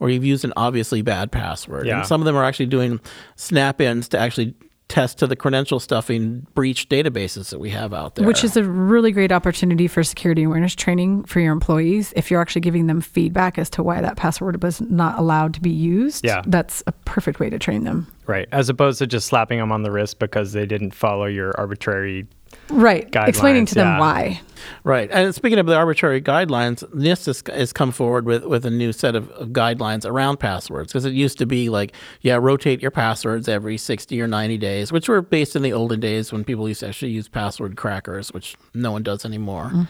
[0.00, 1.86] or you've used an obviously bad password.
[1.86, 1.98] Yeah.
[1.98, 2.98] And some of them are actually doing
[3.36, 4.54] snap ins to actually
[4.90, 8.26] test to the credential stuffing breach databases that we have out there.
[8.26, 12.12] which is a really great opportunity for security awareness training for your employees.
[12.16, 15.60] If you're actually giving them feedback as to why that password was not allowed to
[15.60, 16.42] be used, Yeah.
[16.46, 18.06] that's a perfect way to train them.
[18.26, 18.48] Right.
[18.52, 22.26] As opposed to just slapping them on the wrist because they didn't follow your arbitrary.
[22.68, 23.08] Right.
[23.14, 24.00] Explaining to them yeah.
[24.00, 24.40] why.
[24.84, 25.10] Right.
[25.10, 28.92] And speaking of the arbitrary guidelines, NIST has, has come forward with, with a new
[28.92, 32.90] set of, of guidelines around passwords because it used to be like, yeah, rotate your
[32.90, 36.68] passwords every 60 or 90 days, which were based in the olden days when people
[36.68, 39.86] used to actually use password crackers, which no one does anymore.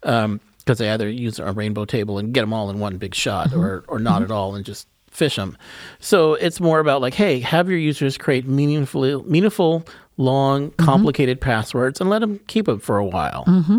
[0.00, 3.14] Because um, they either use a rainbow table and get them all in one big
[3.14, 3.60] shot mm-hmm.
[3.60, 4.36] or, or not at mm-hmm.
[4.36, 5.56] all and just phish them.
[6.00, 9.84] So it's more about like, hey, have your users create meaningful, meaningful,
[10.16, 10.84] long, mm-hmm.
[10.84, 13.44] complicated passwords and let them keep them for a while.
[13.46, 13.78] Mm-hmm.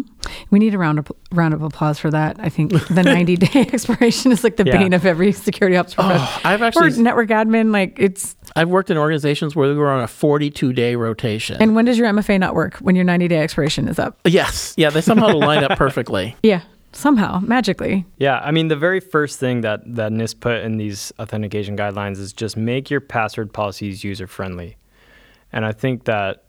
[0.49, 2.37] We need a round of round of applause for that.
[2.39, 4.77] I think the 90 day expiration is like the Yeah.
[4.77, 6.27] bane of every security ops professional.
[6.27, 7.71] Oh, I've or network admin.
[7.71, 8.35] Like it's.
[8.55, 11.57] I've worked in organizations where we were on a 42 day rotation.
[11.61, 12.75] And when does your MFA not work?
[12.77, 14.19] When your 90 day expiration is up?
[14.25, 16.35] yes, yeah, they somehow line up perfectly.
[16.43, 18.05] Yeah, somehow magically.
[18.17, 22.17] Yeah, I mean, the very first thing that, that NIST put in these authentication guidelines
[22.19, 24.77] is just make your password policies user friendly.
[25.53, 26.43] And I think that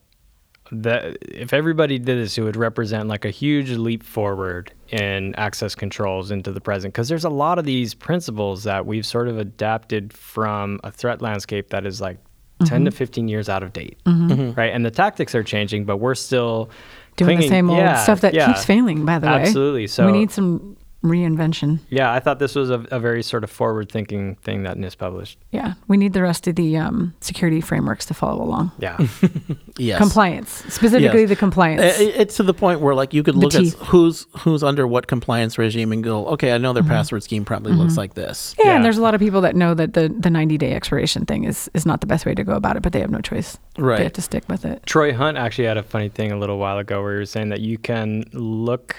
[0.72, 5.74] that if everybody did this, it would represent like a huge leap forward in access
[5.74, 6.94] controls into the present.
[6.94, 11.20] Because there's a lot of these principles that we've sort of adapted from a threat
[11.20, 12.18] landscape that is like
[12.64, 12.96] 10 to mm-hmm.
[12.96, 14.30] 15 years out of date, mm-hmm.
[14.30, 14.58] Mm-hmm.
[14.58, 14.72] right?
[14.72, 16.70] And the tactics are changing, but we're still
[17.16, 18.48] Doing the same old yeah, stuff that yeah.
[18.48, 19.04] keeps failing.
[19.04, 19.86] By the way, Absolutely.
[19.86, 21.78] So we need some reinvention.
[21.90, 25.38] yeah, I thought this was a, a very sort of forward-thinking thing that NIST published.
[25.52, 28.72] Yeah, we need the rest of the um, security frameworks to follow along.
[28.78, 28.98] Yeah,
[29.78, 29.98] Yes.
[29.98, 31.28] Compliance, specifically Yes.
[31.30, 31.82] the compliance.
[31.82, 34.86] I- I- It's to the point where like you could look at who's who's under
[34.86, 38.54] what compliance regime and go, okay, I know their password scheme probably looks like this.
[38.58, 38.76] yeah, yeah.
[38.76, 41.44] and there's a lot of people that know that the, the 90 day expiration thing
[41.44, 43.58] is, is not the best way to go about it, but they have no choice.
[43.76, 43.98] Right.
[43.98, 44.84] They have to stick with it.
[44.86, 47.48] Troy Hunt actually had a funny thing a little while ago where he was saying
[47.48, 48.94] that you can look,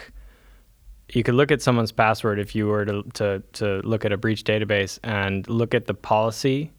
[1.09, 4.17] you could look at someone's password if you were to to to look at a
[4.17, 6.71] breach database and look at the policy,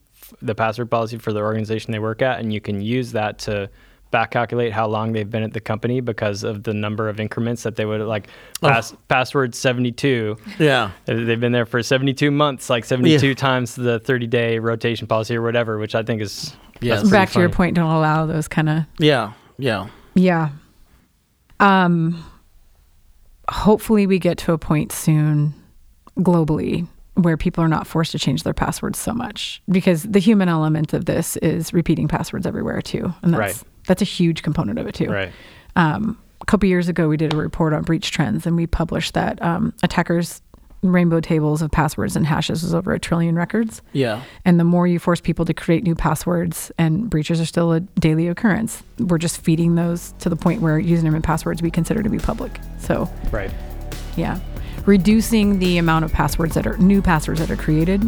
[0.43, 3.71] the password policy for the organization they work at, and you can use that to
[4.13, 7.65] back calculate how long they've been at the company because of the number of increments
[7.65, 8.29] that they would like
[8.63, 10.93] pass, password 72 Yeah.
[11.07, 15.43] They've been there for 72 months, like 72 times the 30 day rotation policy or
[15.43, 18.47] whatever, which I think is yeah that's pretty Back to your point, don't allow those
[18.49, 19.33] kind of Yeah.
[19.59, 19.89] Yeah.
[20.15, 20.51] Yeah.
[21.59, 22.25] Um
[23.51, 25.55] hopefully we get to a point soon
[26.19, 30.49] globally where people are not forced to change their passwords so much because the human
[30.49, 33.13] element of this is repeating passwords everywhere too.
[33.23, 33.63] And that's Right.
[33.87, 35.11] that's a huge component of it too.
[35.11, 35.33] Right.
[35.77, 39.15] Um a couple years ago we did a report on breach trends and we published
[39.15, 40.43] that um, attackers
[40.93, 43.83] rainbow tables of passwords and hashes was over a trillion records.
[43.93, 44.23] Yeah.
[44.45, 47.81] And the more you force people to create new passwords, and breaches are still a
[47.81, 52.03] daily occurrence, we're just feeding those to the point where username and passwords we consider
[52.03, 52.59] to be public.
[52.79, 53.51] So, Right.
[54.17, 54.39] yeah,
[54.87, 58.03] reducing the amount of passwords that are new passwords that are created,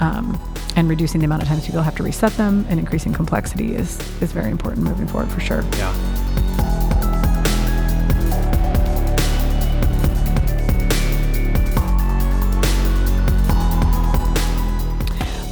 [0.00, 0.40] um,
[0.74, 3.98] and reducing the amount of times people have to reset them, and increasing complexity is
[4.22, 5.62] is very important moving forward for sure.
[5.76, 7.01] Yeah.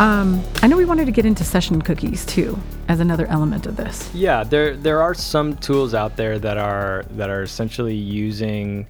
[0.01, 2.59] Um, I know we wanted to get into session cookies too
[2.89, 4.11] as another element of this.
[4.15, 8.87] Yeah, there there are some tools out there that are that are essentially using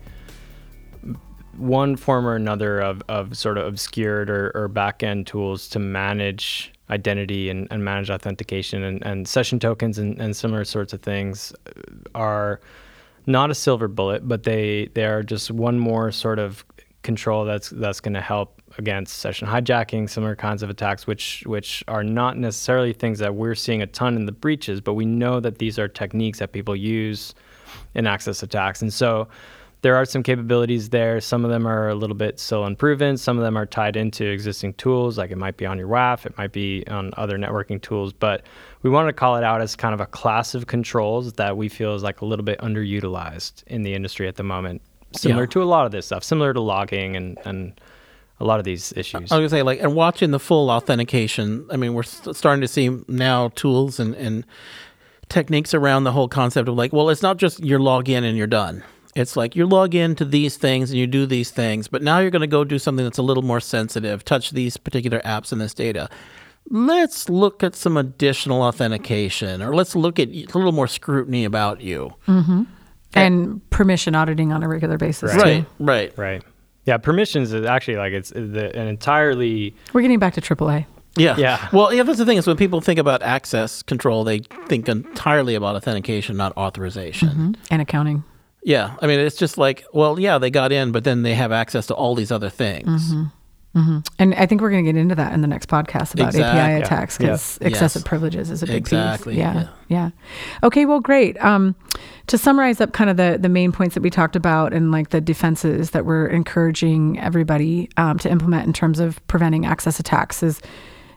[1.56, 5.80] one form or another of, of sort of obscured or, or back end tools to
[5.80, 11.02] manage identity and, and manage authentication and, and session tokens and, and similar sorts of
[11.02, 11.52] things
[12.14, 12.60] are
[13.26, 16.64] not a silver bullet, but they they are just one more sort of
[17.02, 21.84] control that's that's going to help against session hijacking, similar kinds of attacks, which which
[21.86, 25.38] are not necessarily things that we're seeing a ton in the breaches, but we know
[25.38, 27.34] that these are techniques that people use
[27.94, 29.28] in access attacks, and so
[29.82, 31.20] there are some capabilities there.
[31.22, 33.16] Some of them are a little bit still unproven.
[33.16, 36.26] Some of them are tied into existing tools, like it might be on your WAF,
[36.26, 38.12] it might be on other networking tools.
[38.12, 38.42] But
[38.82, 41.70] we want to call it out as kind of a class of controls that we
[41.70, 44.82] feel is like a little bit underutilized in the industry at the moment.
[45.16, 45.48] Similar Yeah.
[45.54, 47.80] to a lot of this stuff, similar to logging and, and
[48.40, 49.30] a lot of these issues.
[49.30, 51.66] I was gonna say like, and watching the full authentication.
[51.70, 54.44] I mean, we're st- starting to see now tools and and
[55.28, 58.36] techniques around the whole concept of like, well, it's not just you log in and
[58.36, 58.82] you're done.
[59.16, 62.30] It's like you log into these things and you do these things, but now you're
[62.30, 65.60] going to go do something that's a little more sensitive, touch these particular apps and
[65.60, 66.08] this data.
[66.68, 71.80] Let's look at some additional authentication, or let's look at a little more scrutiny about
[71.80, 72.12] you.
[72.28, 72.62] Mm-hmm.
[73.14, 73.20] Eh.
[73.20, 75.34] And permission auditing on a regular basis.
[75.34, 75.66] Right.
[75.66, 75.84] Too.
[75.84, 76.18] Right, right.
[76.18, 76.42] right.
[76.86, 80.86] Yeah, permissions is actually like it's the, an entirely We're getting back to AAA.
[81.16, 81.36] Yeah.
[81.36, 81.68] Yeah.
[81.72, 85.54] Well, yeah, that's the thing is when people think about access control, they think entirely
[85.54, 87.56] about authentication, not authorization.
[87.70, 88.24] and accounting.
[88.62, 88.96] Yeah.
[89.02, 91.86] I mean, it's just like, well, yeah, they got in, but then they have access
[91.88, 93.12] to all these other things.
[93.12, 93.24] Mm-hmm.
[93.74, 96.42] And I think we're going to get into that in the next podcast about Exactly.
[96.60, 97.72] API attacks because Yes.
[97.72, 98.08] excessive Yes.
[98.08, 99.34] privileges is a big Exactly.
[99.34, 99.38] piece.
[99.38, 99.66] Yeah, Yeah.
[99.88, 100.10] yeah.
[100.64, 101.42] Okay, well, great.
[101.42, 101.74] Um,
[102.26, 105.10] to summarize up kind of the, the main points that we talked about and like
[105.10, 110.42] the defenses that we're encouraging everybody um, to implement in terms of preventing access attacks
[110.42, 110.60] is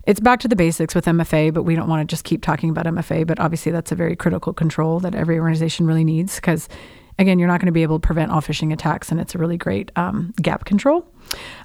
[0.06, 2.70] it's back to the basics with MFA, but we don't want to just keep talking
[2.70, 3.26] about MFA.
[3.26, 6.68] But obviously, that's a very critical control that every organization really needs because,
[7.20, 9.38] again, you're not going to be able to prevent all phishing attacks, and it's a
[9.38, 11.06] really great um, gap control.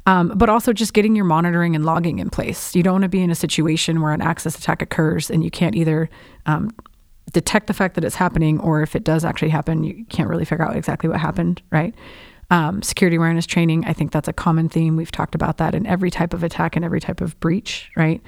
[0.06, 2.74] Um, but also just getting your monitoring and logging in place.
[2.74, 5.50] You don't want to be in a situation where an access attack occurs and you
[5.50, 6.08] can't either
[6.46, 6.70] um,
[7.32, 10.44] detect the fact that it's happening, or if it does actually happen, you can't really
[10.44, 11.94] figure out exactly what happened, right?
[12.50, 14.96] Um, security awareness training, I think that's a common theme.
[14.96, 18.22] We've talked about that in every type of attack and every type of breach, right?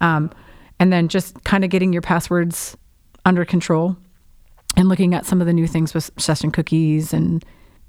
[0.00, 0.30] Um,
[0.78, 2.76] and then just kind of getting your passwords
[3.24, 3.96] under control
[4.76, 7.44] and looking at some of the new things with session cookies and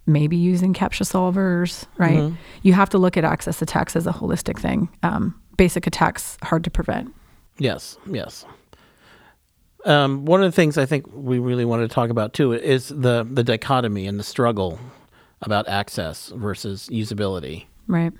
[0.05, 2.31] maybe using captcha solvers, right?
[2.61, 4.89] You have to look at access attacks as a holistic thing.
[5.03, 7.13] Um, basic attacks hard to prevent.
[7.57, 8.45] Yes, yes.
[9.85, 12.89] Um, one of the things I think we really wanted to talk about too is
[12.89, 14.79] the the dichotomy and the struggle
[15.41, 17.65] about access versus usability.
[17.87, 18.11] Right.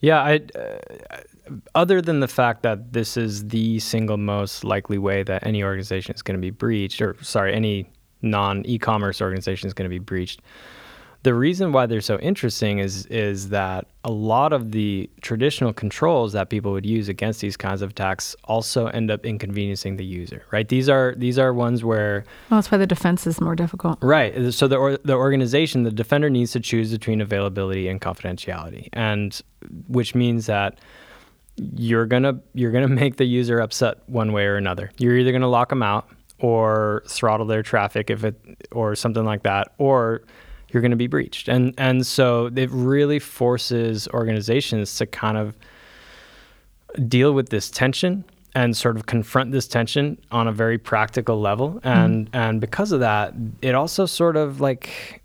[0.00, 1.20] Yeah, I, uh,
[1.74, 6.14] other than the fact that this is the single most likely way that any organization
[6.14, 7.90] is going to be breached, or sorry, any
[8.22, 10.40] non e-commerce organization is going to be breached.
[11.24, 16.32] The reason why they're so interesting is is that a lot of the traditional controls
[16.32, 20.42] that people would use against these kinds of attacks also end up inconveniencing the user,
[20.50, 20.68] right?
[20.68, 24.00] These are these are ones where Well, that's why the defense is more difficult.
[24.02, 24.52] Right.
[24.52, 29.40] So the or, the organization, the defender needs to choose between availability and confidentiality, and
[29.86, 30.80] which means that
[31.56, 34.90] you're gonna you're gonna make the user upset one way or another.
[34.98, 38.36] You're either gonna lock them out or throttle their traffic if it
[38.72, 40.22] or something like that, or
[40.72, 41.48] you're going to be breached.
[41.48, 45.56] And and so it really forces organizations to kind of
[47.08, 51.74] deal with this tension and sort of confront this tension on a very practical level.
[51.74, 51.88] Mm-hmm.
[51.88, 55.22] And and because of that, it also sort of like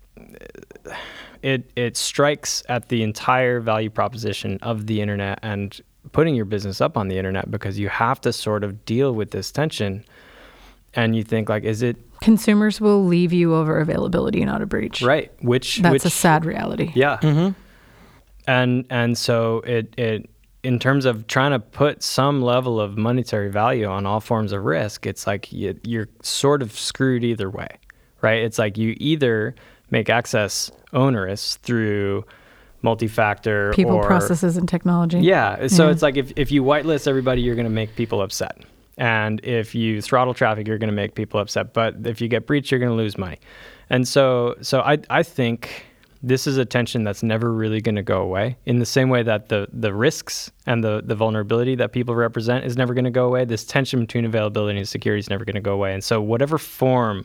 [1.42, 5.80] it it strikes at the entire value proposition of the internet and
[6.12, 9.30] putting your business up on the internet because you have to sort of deal with
[9.30, 10.04] this tension
[10.94, 15.02] and you think like is it Consumers will leave you over availability, not a breach.
[15.02, 16.90] right which That's which a sad reality.
[16.94, 17.52] yeah mm-hmm.
[18.46, 20.28] and and so it it
[20.64, 24.64] in terms of trying to put some level of monetary value on all forms of
[24.64, 27.68] risk it's like you, you're sort of screwed either way
[28.22, 29.54] right it's like you either
[29.90, 32.24] make access onerous through
[32.82, 35.18] multi-factor People, or processes, and technology.
[35.20, 35.66] yeah.
[35.66, 35.92] So Yeah.
[35.92, 38.58] it's like if, if you whitelist everybody, you're going to make people upset.
[38.96, 41.72] And if you throttle traffic, you're going to make people upset.
[41.72, 43.38] But if you get breached, you're going to lose money.
[43.90, 45.86] And so, so I, I think
[46.20, 48.56] this is a tension that's never really going to go away.
[48.66, 52.64] In the same way that the, the risks and the, the vulnerability that people represent
[52.64, 55.54] is never going to go away, this tension between availability and security is never going
[55.54, 55.94] to go away.
[55.94, 57.24] And so, whatever form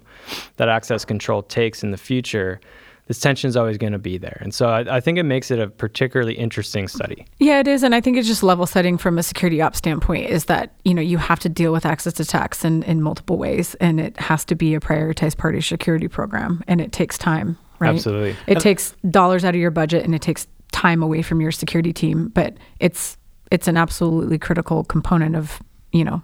[0.58, 2.60] that access control takes in the future,
[3.08, 4.38] this tension is always going to be there.
[4.42, 7.26] And so, I, I think it makes it a particularly interesting study.
[7.40, 7.84] Yeah, it is.
[7.84, 10.94] And I think it's just level setting from a security ops standpoint is that, you
[10.94, 13.76] know, you have to deal with access attacks in, in multiple ways.
[13.76, 16.64] And it has to be a prioritized party security program.
[16.68, 17.96] And it takes time, right?
[17.96, 18.36] Absolutely.
[18.48, 21.94] It takes dollars out of your budget and it takes time away from your security
[21.94, 22.30] team.
[22.30, 23.18] But it's
[23.52, 25.62] it's an absolutely critical component of,
[25.92, 26.24] you know,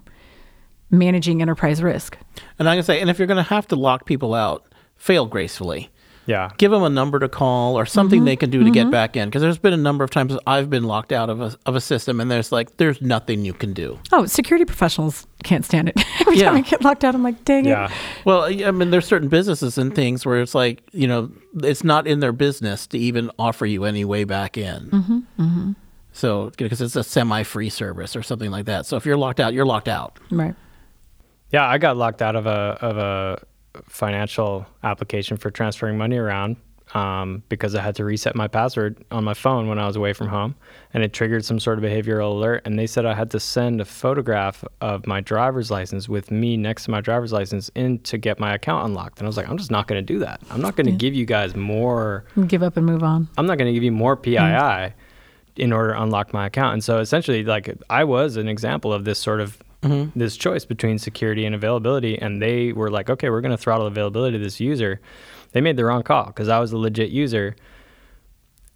[0.89, 2.17] managing enterprise risk.
[2.57, 5.91] And I'm gonna say, and if you're gonna have to lock people out, fail gracefully.
[6.29, 6.51] Yeah.
[6.59, 8.39] Give them a number to call or something they mm-hmm.
[8.39, 8.91] can do to get mm-hmm.
[8.91, 9.29] back in.
[9.29, 11.81] Because there's been a number of times I've been locked out of a of a
[11.81, 13.97] system, and there's like there's nothing you can do.
[14.11, 15.99] Oh, security professionals can't stand it.
[16.21, 17.85] Every time I get locked out, I'm like, dang Yeah.
[17.85, 17.91] it.
[18.25, 19.95] Well, I mean, there's certain businesses and mm-hmm.
[19.95, 21.31] things where it's like you know
[21.63, 24.91] it's not in their business to even offer you any way back in.
[24.91, 25.71] Mm-hmm,
[26.11, 28.85] So because it's a semi-free service or something like that.
[28.85, 30.19] So if you're locked out, you're locked out.
[30.29, 30.53] Right.
[31.51, 33.41] Yeah, I got locked out of a of a
[33.86, 36.58] financial application for transferring money around
[36.93, 40.13] um, because I had to reset my password on my phone when I was away
[40.13, 40.55] from home,
[40.93, 42.63] and it triggered some sort of behavioral alert.
[42.65, 46.58] And they said I had to send a photograph of my driver's license with me
[46.58, 49.19] next to my driver's license in to get my account unlocked.
[49.19, 50.41] And I was like, I'm just not going to do that.
[50.49, 52.25] I'm not going to give you guys more.
[52.47, 53.27] Give up and move on.
[53.38, 54.93] I'm not going to give you more PII
[55.55, 56.73] in order to unlock my account.
[56.73, 60.97] And so essentially, like I was an example of this sort of this choice between
[60.99, 62.17] security and availability.
[62.19, 64.99] And they were like, okay, we're going to throttle availability to this user.
[65.53, 67.55] They made the wrong call because I was a legit user,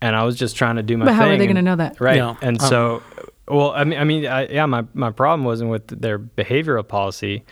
[0.02, 1.18] and I was just trying to do my But thing.
[1.20, 2.00] how are they gonna know that?
[2.02, 2.16] Right.
[2.18, 2.36] Yeah.
[2.42, 3.04] And Um, so,
[3.48, 7.44] well, I mean, I mean, I, yeah, my my problem wasn't with their behavioral policy.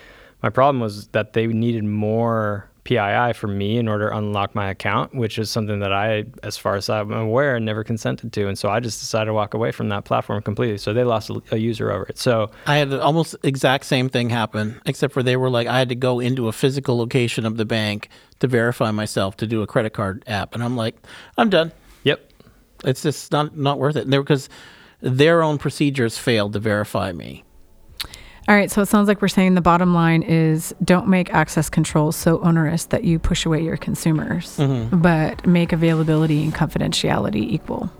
[0.41, 4.69] My problem was that they needed more PII for me in order to unlock my
[4.69, 8.47] account, which is something that I, as far as I'm aware, never consented to.
[8.47, 10.77] And so I just decided to walk away from that platform completely.
[10.79, 12.17] So they lost a, a user over it.
[12.17, 15.89] So I had almost exact same thing happen, except for they were like I had
[15.89, 18.09] to go into a physical location of the bank
[18.39, 20.95] to verify myself to do a credit card app, and I'm like,
[21.37, 21.71] I'm done.
[22.03, 22.31] Yep.
[22.83, 24.09] It's just not not worth it.
[24.09, 24.49] because
[25.01, 27.43] their own procedures failed to verify me.
[28.47, 31.69] All right, so it sounds like we're saying the bottom line is don't make access
[31.69, 34.99] controls so onerous that you push away your consumers, mm-hmm.
[34.99, 37.91] but make availability and confidentiality equal.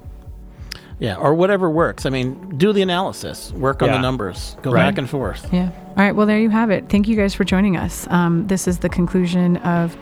[0.97, 2.05] Yeah, or whatever works.
[2.05, 3.95] I mean, do the analysis, work on yeah.
[3.95, 4.83] the numbers, go right.
[4.83, 5.51] back and forth.
[5.51, 5.71] Yeah.
[5.89, 6.89] All right, well, there you have it.
[6.89, 8.07] Thank you guys for joining us.
[8.09, 9.95] Um, this is the conclusion of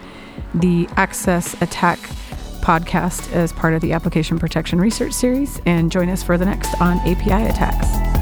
[0.53, 1.99] the Access Attack
[2.61, 6.73] podcast as part of the Application Protection Research Series, and join us for the next
[6.81, 8.18] on API attacks.